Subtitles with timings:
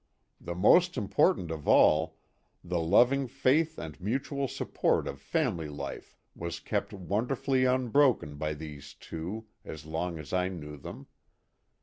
[0.39, 2.17] The most important of all,
[2.63, 8.95] the loving faith and mutual support of family life was kept wonderfully unbroken by these
[8.95, 11.05] two as long as I knew them.